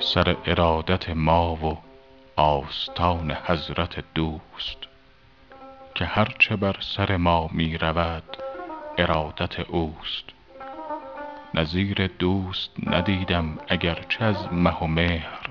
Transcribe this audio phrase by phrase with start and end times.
[0.00, 1.78] سر ارادت ما و
[2.36, 4.78] آستان حضرت دوست
[5.94, 8.36] که هر چه بر سر ما می رود
[8.98, 10.24] ارادت اوست.
[11.54, 15.48] نظیر دوست ندیدم اگر چه از مه و مهر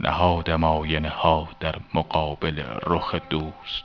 [0.00, 3.84] نهادم آینه ها در مقابل رخ دوست.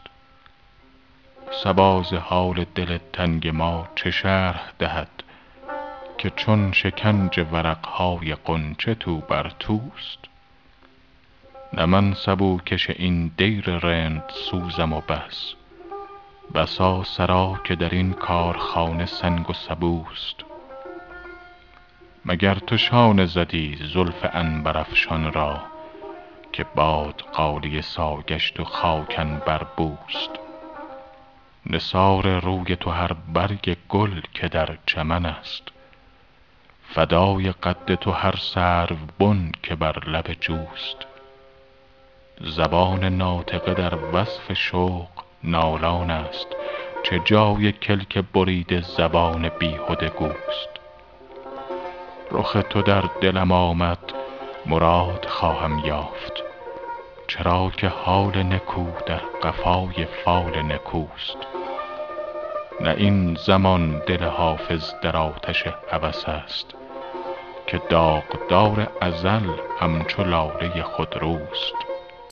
[1.63, 5.23] صبا ز حال دل تنگ ما چه شرح دهد؟
[6.19, 10.19] که چون شکنج ورق های غنچه تو بر توست.
[11.73, 15.53] نه من سبو کش این دیر رندسوزم و بس.
[16.55, 20.35] بسا سرا که در این کارخانه سنگ و سبوست.
[22.25, 25.61] مگر تو شانه زدی زلف عنبرافشان را
[26.51, 30.29] که باد غالیه سا گشت و خاک عنبر بوست.
[31.65, 35.63] نثار روی تو هر برگ گل که در چمن است.
[36.93, 40.97] فدای قد تو هر سروبن که بر لب جوست.
[42.41, 45.07] زبان ناطقه در وصف شوق
[45.43, 46.47] نالان است
[47.03, 50.69] چه جای کلک بریده زبان بیهده گوست.
[52.31, 54.13] رخ تو در دلم آمد
[54.65, 56.33] مراد خواهم یافت
[57.27, 61.37] چرا که حال نکو در قفای فال نکوست.
[62.81, 66.78] نه این زمان دل حافظ در آتش هوس است
[67.71, 71.73] که داغدار ازل همچو لاله خودروست.